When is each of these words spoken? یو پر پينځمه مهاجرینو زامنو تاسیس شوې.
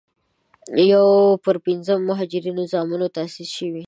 یو 0.93 1.05
پر 1.43 1.55
پينځمه 1.65 2.05
مهاجرینو 2.09 2.63
زامنو 2.71 3.07
تاسیس 3.17 3.49
شوې. 3.57 3.79